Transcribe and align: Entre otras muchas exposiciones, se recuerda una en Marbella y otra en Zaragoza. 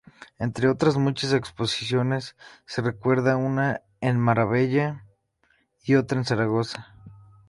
Entre 0.39 0.67
otras 0.67 0.97
muchas 0.97 1.31
exposiciones, 1.31 2.35
se 2.65 2.81
recuerda 2.81 3.37
una 3.37 3.83
en 3.99 4.17
Marbella 4.19 5.05
y 5.83 5.93
otra 5.93 6.17
en 6.17 6.25
Zaragoza. 6.25 6.95